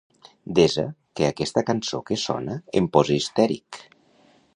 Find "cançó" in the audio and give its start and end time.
1.67-1.99